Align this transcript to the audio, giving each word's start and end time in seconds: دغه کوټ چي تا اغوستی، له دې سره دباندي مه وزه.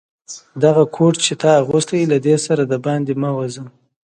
دغه 0.63 0.83
کوټ 0.95 1.13
چي 1.25 1.33
تا 1.41 1.49
اغوستی، 1.61 2.01
له 2.11 2.17
دې 2.25 2.35
سره 2.45 2.63
دباندي 2.71 3.13
مه 3.21 3.31
وزه. 3.37 3.63